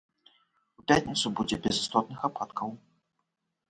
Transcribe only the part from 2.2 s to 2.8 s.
ападкаў.